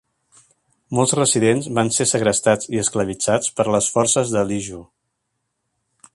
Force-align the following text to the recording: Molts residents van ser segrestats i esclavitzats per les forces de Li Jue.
Molts 0.99 1.13
residents 1.19 1.67
van 1.79 1.91
ser 1.97 2.07
segrestats 2.13 2.73
i 2.77 2.81
esclavitzats 2.85 3.55
per 3.61 3.67
les 3.77 3.91
forces 3.99 4.35
de 4.37 4.47
Li 4.53 4.63
Jue. 4.71 4.83